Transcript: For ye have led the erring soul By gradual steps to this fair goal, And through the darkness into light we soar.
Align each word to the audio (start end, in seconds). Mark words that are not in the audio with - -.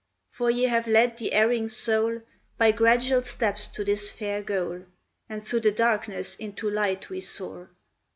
For 0.31 0.49
ye 0.49 0.63
have 0.63 0.87
led 0.87 1.17
the 1.19 1.31
erring 1.31 1.67
soul 1.67 2.21
By 2.57 2.71
gradual 2.71 3.21
steps 3.21 3.67
to 3.67 3.85
this 3.85 4.09
fair 4.09 4.41
goal, 4.41 4.85
And 5.29 5.43
through 5.43 5.59
the 5.59 5.71
darkness 5.71 6.35
into 6.37 6.71
light 6.71 7.11
we 7.11 7.19
soar. 7.19 7.69